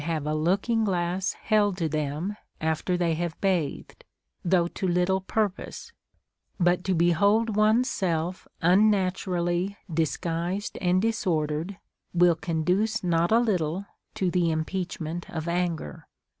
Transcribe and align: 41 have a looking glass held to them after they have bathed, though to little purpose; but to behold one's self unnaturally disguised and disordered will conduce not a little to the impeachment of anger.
41 0.01 0.15
have 0.15 0.25
a 0.33 0.35
looking 0.35 0.83
glass 0.83 1.33
held 1.33 1.77
to 1.77 1.87
them 1.87 2.35
after 2.59 2.97
they 2.97 3.13
have 3.13 3.39
bathed, 3.39 4.03
though 4.43 4.67
to 4.69 4.87
little 4.87 5.21
purpose; 5.21 5.91
but 6.59 6.83
to 6.85 6.95
behold 6.95 7.55
one's 7.55 7.87
self 7.87 8.47
unnaturally 8.63 9.77
disguised 9.93 10.75
and 10.81 11.03
disordered 11.03 11.77
will 12.15 12.33
conduce 12.35 13.03
not 13.03 13.31
a 13.31 13.37
little 13.39 13.85
to 14.15 14.31
the 14.31 14.49
impeachment 14.49 15.29
of 15.29 15.47
anger. 15.47 16.07